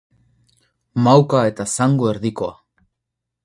Mauka 1.07 1.43
eta 1.51 1.67
zango 1.75 2.11
erdikoa. 2.15 2.59